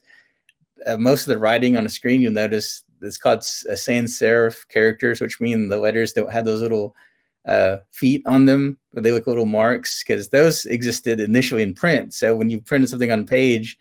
most 0.98 1.22
of 1.22 1.28
the 1.28 1.38
writing 1.38 1.76
on 1.76 1.84
the 1.84 1.88
screen, 1.88 2.20
you'll 2.20 2.32
notice 2.32 2.82
it's 3.02 3.18
called 3.18 3.38
uh, 3.38 3.76
sans 3.76 4.18
serif 4.18 4.66
characters, 4.68 5.20
which 5.20 5.40
mean 5.40 5.68
the 5.68 5.78
letters 5.78 6.12
don't 6.12 6.32
have 6.32 6.44
those 6.44 6.62
little 6.62 6.94
uh, 7.46 7.78
feet 7.92 8.22
on 8.26 8.44
them, 8.44 8.78
but 8.92 9.02
they 9.02 9.12
look 9.12 9.26
little 9.26 9.46
marks 9.46 10.02
because 10.02 10.28
those 10.28 10.66
existed 10.66 11.20
initially 11.20 11.62
in 11.62 11.74
print. 11.74 12.14
So 12.14 12.36
when 12.36 12.50
you 12.50 12.60
printed 12.60 12.90
something 12.90 13.10
on 13.12 13.26
page, 13.26 13.78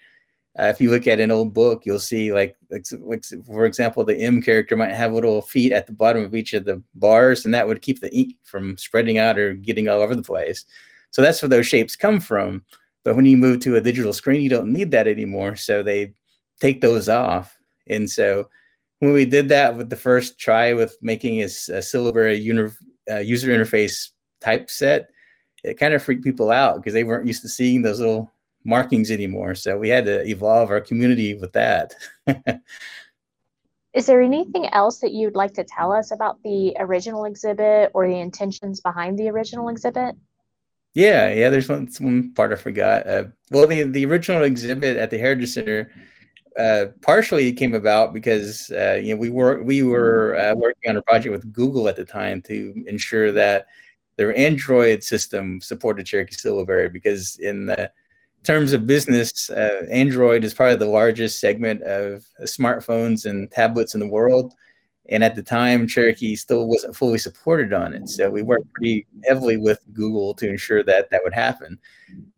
uh, 0.60 0.64
if 0.66 0.82
you 0.82 0.90
look 0.90 1.06
at 1.06 1.20
an 1.20 1.30
old 1.30 1.54
book, 1.54 1.86
you'll 1.86 2.00
see 2.00 2.34
like, 2.34 2.56
like, 2.72 2.86
for 3.46 3.66
example, 3.66 4.04
the 4.04 4.16
M 4.16 4.42
character 4.42 4.76
might 4.76 4.92
have 4.94 5.14
little 5.14 5.42
feet 5.42 5.72
at 5.72 5.86
the 5.86 5.94
bottom 5.94 6.24
of 6.24 6.34
each 6.34 6.54
of 6.54 6.66
the 6.66 6.82
bars, 6.96 7.46
and 7.46 7.54
that 7.54 7.68
would 7.68 7.82
keep 7.82 8.00
the 8.00 8.14
ink 8.16 8.36
from 8.44 8.78
spreading 8.78 9.20
out 9.20 9.38
or 9.38 9.54
getting 9.54 9.88
all 9.88 10.02
over 10.02 10.16
the 10.16 10.24
place. 10.24 10.66
So 11.12 11.22
that's 11.22 11.42
where 11.42 11.50
those 11.50 11.68
shapes 11.68 11.96
come 11.96 12.20
from. 12.20 12.64
But 13.04 13.16
when 13.16 13.26
you 13.26 13.38
move 13.38 13.60
to 13.62 13.76
a 13.76 13.82
digital 13.82 14.14
screen, 14.14 14.42
you 14.42 14.50
don't 14.50 14.74
need 14.74 14.92
that 14.92 15.08
anymore. 15.08 15.56
So 15.56 15.84
they 15.84 16.14
take 16.60 16.82
those 16.82 17.08
off. 17.08 17.58
And 17.88 18.10
so 18.10 18.50
when 19.00 19.14
we 19.14 19.26
did 19.26 19.50
that 19.50 19.76
with 19.78 19.90
the 19.90 19.96
first 19.96 20.40
try 20.40 20.74
with 20.74 20.98
making 21.02 21.42
a, 21.42 21.46
a 21.46 21.82
syllabary 21.82 22.36
uni- 22.36 22.72
uh, 23.10 23.20
user 23.20 23.50
interface 23.50 24.10
typeset, 24.42 25.08
it 25.64 25.76
kind 25.76 25.94
of 25.94 26.04
freaked 26.04 26.24
people 26.24 26.52
out 26.52 26.78
because 26.78 26.94
they 26.94 27.04
weren't 27.04 27.28
used 27.28 27.42
to 27.42 27.50
seeing 27.50 27.82
those 27.82 28.00
little 28.00 28.32
markings 28.64 29.12
anymore. 29.12 29.56
So 29.56 29.78
we 29.78 29.90
had 29.90 30.06
to 30.06 30.26
evolve 30.28 30.70
our 30.70 30.82
community 30.82 31.36
with 31.36 31.54
that. 31.54 31.94
Is 33.94 34.06
there 34.06 34.22
anything 34.22 34.68
else 34.74 35.00
that 35.00 35.14
you'd 35.14 35.36
like 35.36 35.54
to 35.56 35.64
tell 35.64 35.92
us 35.92 36.12
about 36.12 36.42
the 36.44 36.76
original 36.80 37.26
exhibit 37.26 37.92
or 37.94 38.08
the 38.08 38.20
intentions 38.20 38.80
behind 38.80 39.18
the 39.18 39.30
original 39.30 39.70
exhibit? 39.70 40.16
Yeah, 40.94 41.32
yeah. 41.32 41.50
There's 41.50 41.70
one, 41.70 41.88
one 42.00 42.34
part 42.34 42.52
I 42.52 42.56
forgot. 42.56 43.08
Uh, 43.08 43.24
well, 43.52 43.68
the 43.68 43.84
the 43.84 44.06
original 44.06 44.44
exhibit 44.44 44.98
at 44.98 45.10
the 45.10 45.18
Heritage 45.18 45.50
Center 45.50 45.92
uh, 46.58 46.88
partially 47.02 47.48
it 47.48 47.54
came 47.54 47.76
about 47.76 48.14
because 48.14 48.72
uh, 48.72 49.00
you 49.02 49.14
know 49.14 49.20
we 49.20 49.30
were 49.30 49.62
we 49.64 49.84
were 49.84 50.36
uh, 50.38 50.56
working 50.56 50.90
on 50.90 50.98
a 50.98 51.02
project 51.04 51.32
with 51.32 51.54
Google 51.54 51.88
at 51.88 51.96
the 51.96 52.06
time 52.06 52.42
to 52.44 52.84
ensure 52.88 53.32
that 53.32 53.68
their 54.16 54.36
Android 54.36 55.04
system 55.04 55.62
supported 55.62 56.06
Cherokee 56.06 56.34
Syllabary 56.34 56.90
because 56.90 57.38
in 57.38 57.68
the 57.68 57.92
terms 58.44 58.74
of 58.74 58.88
business, 58.88 59.50
uh, 59.50 59.86
Android 59.92 60.44
is 60.44 60.54
probably 60.54 60.78
the 60.78 60.86
largest 60.86 61.40
segment 61.40 61.82
of 61.84 62.26
smartphones 62.42 63.26
and 63.26 63.52
tablets 63.52 63.94
in 63.94 64.00
the 64.00 64.08
world. 64.08 64.54
And 65.10 65.24
at 65.24 65.36
the 65.36 65.44
time, 65.44 65.88
Cherokee 65.88 66.36
still 66.36 66.68
wasn't 66.68 66.96
fully 66.96 67.18
supported 67.18 67.72
on 67.72 67.94
it. 67.94 68.10
So 68.10 68.30
we 68.30 68.42
worked 68.42 68.72
pretty 68.74 69.08
heavily 69.26 69.56
with 69.58 69.80
Google 69.94 70.34
to 70.36 70.50
ensure 70.50 70.84
that 70.84 71.10
that 71.10 71.22
would 71.24 71.34
happen. 71.34 71.80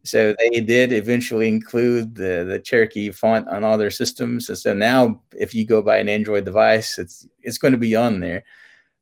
So 0.03 0.35
they 0.37 0.61
did 0.61 0.93
eventually 0.93 1.47
include 1.47 2.15
the, 2.15 2.45
the 2.47 2.59
Cherokee 2.59 3.11
font 3.11 3.47
on 3.47 3.63
all 3.63 3.77
their 3.77 3.89
systems. 3.89 4.49
And 4.49 4.57
so 4.57 4.73
now, 4.73 5.21
if 5.35 5.55
you 5.55 5.65
go 5.65 5.81
buy 5.81 5.97
an 5.97 6.09
Android 6.09 6.45
device, 6.45 6.99
it's 6.99 7.27
it's 7.41 7.57
going 7.57 7.71
to 7.71 7.77
be 7.77 7.95
on 7.95 8.19
there. 8.19 8.43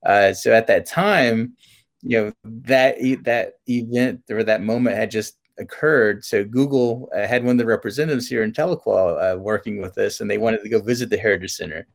Uh, 0.06 0.34
so 0.34 0.54
at 0.54 0.68
that 0.68 0.86
time, 0.86 1.54
you 2.02 2.22
know 2.22 2.34
that 2.44 2.98
that 3.24 3.54
event 3.68 4.22
or 4.30 4.44
that 4.44 4.62
moment 4.62 4.96
had 4.96 5.12
just 5.12 5.38
occurred. 5.60 6.24
So 6.24 6.44
Google 6.44 7.10
uh, 7.16 7.28
had 7.28 7.44
one 7.44 7.54
of 7.54 7.58
the 7.58 7.66
representatives 7.66 8.28
here 8.28 8.44
in 8.44 8.54
Tahlequah 8.54 9.36
uh, 9.36 9.38
working 9.40 9.82
with 9.82 9.98
us, 9.98 10.22
and 10.22 10.30
they 10.30 10.38
wanted 10.38 10.62
to 10.64 10.70
go 10.70 10.80
visit 10.80 11.10
the 11.10 11.18
Heritage 11.18 11.54
Center. 11.54 11.88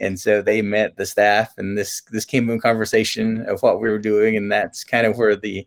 And 0.00 0.18
so 0.18 0.42
they 0.42 0.62
met 0.62 0.96
the 0.96 1.06
staff, 1.06 1.54
and 1.58 1.76
this 1.76 2.02
this 2.10 2.24
came 2.24 2.48
in 2.50 2.60
conversation 2.60 3.44
of 3.46 3.62
what 3.62 3.80
we 3.80 3.88
were 3.88 3.98
doing, 3.98 4.36
and 4.36 4.50
that's 4.50 4.84
kind 4.84 5.06
of 5.06 5.18
where 5.18 5.36
the 5.36 5.66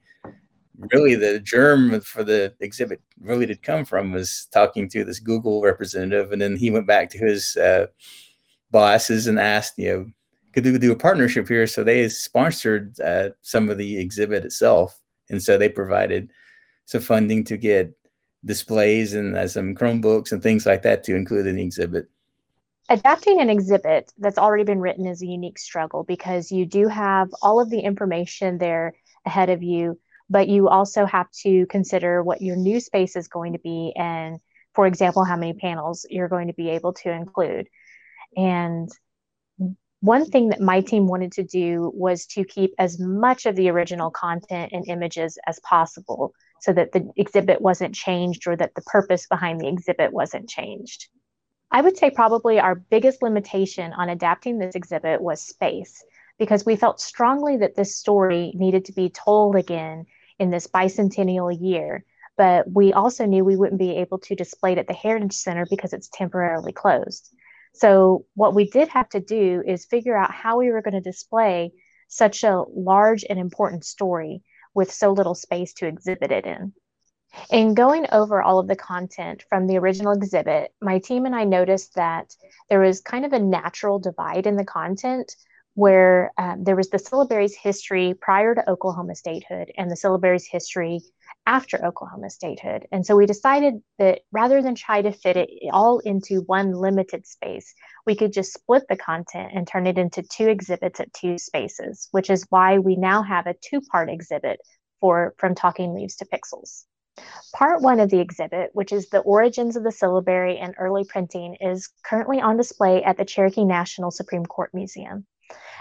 really 0.94 1.16
the 1.16 1.40
germ 1.40 2.02
for 2.02 2.24
the 2.24 2.54
exhibit 2.60 3.02
really 3.20 3.46
did 3.46 3.62
come 3.62 3.86
from 3.86 4.12
was 4.12 4.48
talking 4.52 4.90
to 4.90 5.04
this 5.04 5.20
Google 5.20 5.62
representative, 5.62 6.32
and 6.32 6.42
then 6.42 6.56
he 6.56 6.72
went 6.72 6.88
back 6.88 7.10
to 7.12 7.18
his 7.18 7.58
uh, 7.58 7.88
bosses 8.72 9.28
and 9.28 9.40
asked, 9.40 9.78
you 9.78 9.92
know, 9.92 10.06
could 10.54 10.66
we 10.66 10.78
do 10.78 10.92
a 10.92 10.96
partnership 10.96 11.48
here? 11.48 11.68
So 11.68 11.84
they 11.84 12.08
sponsored 12.10 13.00
uh, 13.00 13.30
some 13.42 13.70
of 13.70 13.78
the 13.78 13.98
exhibit 14.00 14.46
itself, 14.46 15.00
and 15.30 15.42
so 15.42 15.58
they 15.58 15.70
provided 15.70 16.32
some 16.86 17.02
funding 17.02 17.44
to 17.46 17.58
get 17.58 17.94
displays 18.46 19.14
and 19.14 19.36
uh, 19.36 19.48
some 19.48 19.76
Chromebooks 19.76 20.32
and 20.32 20.42
things 20.42 20.66
like 20.66 20.82
that 20.84 21.04
to 21.04 21.16
include 21.16 21.48
in 21.48 21.58
the 21.58 21.64
exhibit. 21.64 22.08
Adapting 22.92 23.40
an 23.40 23.50
exhibit 23.50 24.12
that's 24.18 24.38
already 24.38 24.66
been 24.66 24.82
written 24.82 25.08
is 25.08 25.22
a 25.22 25.26
unique 25.26 25.58
struggle 25.58 26.04
because 26.04 26.52
you 26.52 26.66
do 26.66 26.90
have 26.90 27.30
all 27.42 27.62
of 27.62 27.70
the 27.70 27.80
information 27.80 28.58
there 28.58 28.94
ahead 29.26 29.50
of 29.50 29.64
you, 29.64 29.98
but 30.30 30.50
you 30.50 30.68
also 30.68 31.06
have 31.06 31.32
to 31.32 31.66
consider 31.68 32.22
what 32.22 32.42
your 32.42 32.58
new 32.58 32.82
space 32.82 33.16
is 33.16 33.30
going 33.30 33.54
to 33.54 33.60
be 33.60 33.94
and, 33.96 34.42
for 34.76 34.88
example, 34.88 35.24
how 35.24 35.38
many 35.38 35.54
panels 35.54 36.06
you're 36.10 36.28
going 36.28 36.48
to 36.48 36.54
be 36.54 36.72
able 36.72 36.92
to 36.92 37.10
include. 37.10 37.70
And 38.36 38.90
one 40.02 40.26
thing 40.26 40.50
that 40.50 40.60
my 40.60 40.82
team 40.82 41.08
wanted 41.08 41.32
to 41.34 41.44
do 41.44 41.94
was 41.96 42.26
to 42.26 42.44
keep 42.44 42.74
as 42.78 43.00
much 43.00 43.46
of 43.46 43.56
the 43.56 43.70
original 43.70 44.12
content 44.12 44.74
and 44.74 44.86
images 44.90 45.38
as 45.48 45.62
possible 45.62 46.34
so 46.60 46.74
that 46.74 46.92
the 46.92 47.10
exhibit 47.16 47.62
wasn't 47.62 47.96
changed 47.96 48.48
or 48.48 48.58
that 48.58 48.76
the 48.76 48.82
purpose 48.82 49.28
behind 49.28 49.62
the 49.62 49.70
exhibit 49.70 50.12
wasn't 50.12 50.50
changed. 50.50 51.08
I 51.72 51.82
would 51.82 51.98
say 51.98 52.10
probably 52.10 52.60
our 52.60 52.76
biggest 52.76 53.22
limitation 53.22 53.94
on 53.94 54.10
adapting 54.10 54.58
this 54.58 54.76
exhibit 54.76 55.22
was 55.22 55.42
space 55.42 56.04
because 56.38 56.66
we 56.66 56.76
felt 56.76 57.00
strongly 57.00 57.58
that 57.58 57.76
this 57.76 57.96
story 57.96 58.52
needed 58.56 58.86
to 58.86 58.94
be 58.94 59.10
told 59.10 59.56
again 59.56 60.06
in 60.38 60.50
this 60.50 60.68
bicentennial 60.68 61.56
year. 61.58 62.04
But 62.36 62.70
we 62.70 62.92
also 62.92 63.26
knew 63.26 63.46
we 63.46 63.56
wouldn't 63.56 63.80
be 63.80 63.98
able 63.98 64.18
to 64.20 64.36
display 64.36 64.74
it 64.74 64.80
at 64.80 64.88
the 64.88 64.94
Heritage 64.94 65.34
Center 65.34 65.66
because 65.70 65.94
it's 65.94 66.10
temporarily 66.10 66.74
closed. 66.74 67.30
So, 67.74 68.26
what 68.36 68.54
we 68.54 68.70
did 68.70 68.90
have 68.90 69.08
to 69.10 69.22
do 69.22 69.64
is 69.66 69.86
figure 69.86 70.18
out 70.18 70.32
how 70.34 70.58
we 70.58 70.72
were 70.72 70.82
going 70.82 70.96
to 70.96 71.02
display 71.02 71.72
such 72.08 72.44
a 72.44 72.64
large 72.74 73.24
and 73.30 73.40
important 73.40 73.86
story 73.86 74.44
with 74.74 74.92
so 74.92 75.14
little 75.14 75.36
space 75.36 75.74
to 75.76 75.88
exhibit 75.88 76.32
it 76.32 76.46
in. 76.46 76.74
In 77.50 77.74
going 77.74 78.08
over 78.12 78.42
all 78.42 78.60
of 78.60 78.68
the 78.68 78.76
content 78.76 79.44
from 79.50 79.68
the 79.68 79.78
original 79.78 80.12
exhibit, 80.12 80.74
my 80.82 81.00
team 81.00 81.26
and 81.26 81.36
I 81.36 81.44
noticed 81.44 81.96
that 81.96 82.36
there 82.70 82.80
was 82.80 83.02
kind 83.02 83.26
of 83.26 83.34
a 83.34 83.40
natural 83.40 84.00
divide 84.00 84.48
in 84.48 84.56
the 84.56 84.66
content 84.66 85.36
where 85.74 86.32
um, 86.38 86.64
there 86.64 86.76
was 86.76 86.90
the 86.90 86.98
syllabary's 87.00 87.56
history 87.56 88.14
prior 88.14 88.54
to 88.54 88.70
Oklahoma 88.70 89.16
statehood 89.16 89.72
and 89.78 89.90
the 89.90 89.96
syllabary's 89.96 90.46
history 90.46 91.02
after 91.46 91.84
Oklahoma 91.86 92.30
statehood. 92.30 92.88
And 92.92 93.06
so 93.06 93.16
we 93.16 93.26
decided 93.26 93.76
that 93.98 94.22
rather 94.32 94.62
than 94.62 94.76
try 94.76 95.02
to 95.02 95.12
fit 95.12 95.38
it 95.38 95.50
all 95.72 96.00
into 96.00 96.42
one 96.42 96.74
limited 96.74 97.26
space, 97.26 97.74
we 98.06 98.16
could 98.16 98.34
just 98.34 98.54
split 98.54 98.84
the 98.90 98.98
content 98.98 99.52
and 99.54 99.66
turn 99.66 99.88
it 99.88 99.98
into 99.98 100.24
two 100.24 100.48
exhibits 100.50 101.00
at 101.00 101.14
two 101.14 101.38
spaces, 101.38 102.10
which 102.12 102.30
is 102.30 102.46
why 102.50 102.78
we 102.78 102.96
now 102.96 103.24
have 103.24 103.48
a 103.48 103.56
two 103.56 103.82
part 103.82 104.10
exhibit 104.10 104.60
for 105.00 105.34
From 105.38 105.56
Talking 105.56 105.94
Leaves 105.94 106.18
to 106.18 106.26
Pixels. 106.26 106.84
Part 107.54 107.82
one 107.82 108.00
of 108.00 108.10
the 108.10 108.20
exhibit, 108.20 108.72
which 108.74 108.92
is 108.92 109.10
the 109.10 109.20
origins 109.20 109.76
of 109.76 109.84
the 109.84 109.92
syllabary 109.92 110.58
and 110.58 110.74
early 110.78 111.04
printing, 111.04 111.56
is 111.56 111.90
currently 112.04 112.40
on 112.40 112.58
display 112.58 113.04
at 113.04 113.18
the 113.18 113.26
Cherokee 113.26 113.66
National 113.66 114.12
Supreme 114.12 114.46
Court 114.46 114.74
Museum. 114.74 115.26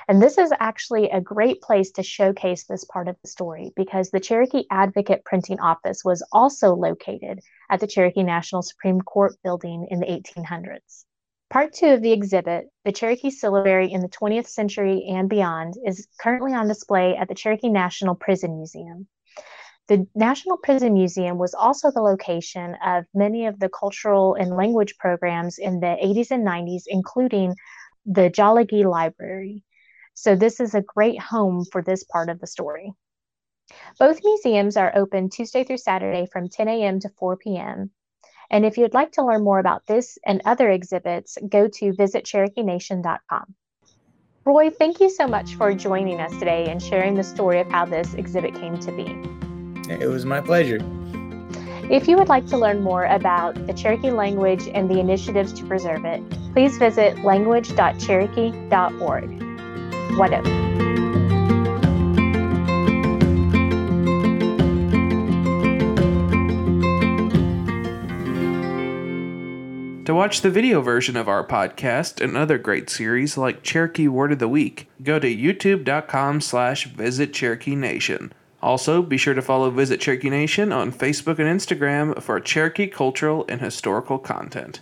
And 0.09 0.21
this 0.21 0.39
is 0.39 0.53
actually 0.59 1.09
a 1.11 1.21
great 1.21 1.63
place 1.63 1.93
to 1.93 2.03
showcase 2.03 2.65
this 2.65 2.85
part 2.85 3.07
of 3.07 3.17
the 3.23 3.29
story 3.29 3.73
because 3.77 4.11
the 4.11 4.19
Cherokee 4.19 4.65
Advocate 4.71 5.25
Printing 5.25 5.61
Office 5.61 6.05
was 6.05 6.23
also 6.33 6.75
located 6.75 7.41
at 7.71 7.79
the 7.79 7.87
Cherokee 7.87 8.25
National 8.25 8.63
Supreme 8.63 9.01
Court 9.01 9.35
building 9.45 9.87
in 9.89 10.01
the 10.01 10.07
1800s. 10.07 11.05
Part 11.51 11.73
two 11.73 11.87
of 11.89 12.03
the 12.03 12.13
exhibit, 12.13 12.71
The 12.85 12.93
Cherokee 12.93 13.31
Syllabary 13.31 13.93
in 13.93 14.01
the 14.01 14.09
20th 14.09 14.47
Century 14.47 15.05
and 15.09 15.29
Beyond, 15.29 15.75
is 15.85 16.07
currently 16.21 16.55
on 16.55 16.69
display 16.69 17.17
at 17.17 17.29
the 17.29 17.35
Cherokee 17.35 17.69
National 17.69 18.15
Prison 18.15 18.57
Museum. 18.57 19.09
The 19.91 20.07
National 20.15 20.57
Prison 20.57 20.93
Museum 20.93 21.37
was 21.37 21.53
also 21.53 21.91
the 21.91 22.01
location 22.01 22.77
of 22.77 23.07
many 23.13 23.47
of 23.47 23.59
the 23.59 23.69
cultural 23.69 24.37
and 24.37 24.57
language 24.57 24.97
programs 24.99 25.59
in 25.59 25.81
the 25.81 25.97
80s 26.01 26.31
and 26.31 26.47
90s, 26.47 26.85
including 26.87 27.57
the 28.07 28.31
Tsalagi 28.31 28.85
Library. 28.85 29.65
So, 30.15 30.37
this 30.37 30.61
is 30.61 30.77
a 30.77 30.81
great 30.81 31.19
home 31.21 31.65
for 31.73 31.83
this 31.83 32.05
part 32.05 32.29
of 32.29 32.39
the 32.39 32.47
story. 32.47 32.93
Both 33.99 34.21
museums 34.23 34.77
are 34.77 34.93
open 34.95 35.29
Tuesday 35.29 35.65
through 35.65 35.79
Saturday 35.79 36.29
from 36.33 36.49
10 36.49 36.69
a.m. 36.69 37.01
to 37.01 37.09
4 37.19 37.37
p.m. 37.39 37.91
And 38.49 38.65
if 38.65 38.79
you'd 38.79 38.95
like 38.95 39.11
to 39.13 39.27
learn 39.27 39.43
more 39.43 39.59
about 39.59 39.87
this 39.89 40.19
and 40.25 40.41
other 40.45 40.71
exhibits, 40.71 41.37
go 41.49 41.67
to 41.67 41.93
visitcherokeenation.com. 41.95 43.55
Roy, 44.45 44.71
thank 44.71 45.01
you 45.01 45.11
so 45.11 45.27
much 45.27 45.57
for 45.57 45.75
joining 45.75 46.21
us 46.21 46.39
today 46.39 46.69
and 46.69 46.81
sharing 46.81 47.17
the 47.17 47.25
story 47.25 47.59
of 47.59 47.69
how 47.69 47.87
this 47.87 48.15
exhibit 48.15 48.55
came 48.55 48.79
to 48.79 48.93
be. 48.93 49.50
It 49.99 50.09
was 50.09 50.25
my 50.25 50.41
pleasure. 50.41 50.79
If 51.91 52.07
you 52.07 52.17
would 52.17 52.29
like 52.29 52.47
to 52.47 52.57
learn 52.57 52.83
more 52.83 53.07
about 53.07 53.67
the 53.67 53.73
Cherokee 53.73 54.13
language 54.13 54.69
and 54.73 54.89
the 54.89 55.01
initiatives 55.01 55.53
to 55.55 55.65
preserve 55.65 56.05
it, 56.05 56.23
please 56.53 56.79
visit 56.79 57.25
language.cherokee.org. 57.25 59.31
Wado? 60.13 60.71
To 70.07 70.15
watch 70.15 70.41
the 70.41 70.51
video 70.51 70.81
version 70.81 71.17
of 71.17 71.29
our 71.29 71.45
podcast 71.45 72.21
and 72.21 72.37
other 72.37 72.59
great 72.59 72.91
series 72.91 73.37
like 73.37 73.63
Cherokee 73.63 74.09
Word 74.09 74.33
of 74.33 74.39
the 74.39 74.49
Week, 74.49 74.89
go 75.03 75.19
to 75.19 75.33
youtube.com 75.33 76.41
slash 76.41 76.87
visit 76.87 77.33
Cherokee 77.33 77.77
Nation. 77.77 78.33
Also, 78.63 79.03
be 79.03 79.17
sure 79.17 79.35
to 79.35 79.43
follow 79.43 79.71
Visit 79.71 80.01
Cherokee 80.01 80.31
Nation 80.31 80.73
on 80.73 80.93
Facebook 80.93 81.39
and 81.39 81.49
Instagram 81.49 82.21
for 82.23 82.39
Cherokee 82.41 82.87
cultural 82.87 83.45
and 83.49 83.61
historical 83.61 84.19
content. 84.19 84.81